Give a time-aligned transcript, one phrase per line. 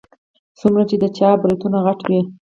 [0.59, 2.21] څومره چې د چا برېتونه غټ وي.